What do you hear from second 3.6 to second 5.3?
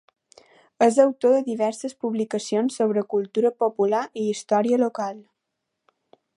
popular i història local.